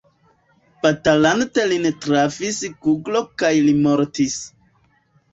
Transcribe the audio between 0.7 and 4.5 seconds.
Batalante lin trafis kuglo kaj li mortis.